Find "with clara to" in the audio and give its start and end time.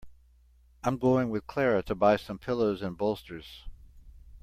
1.29-1.93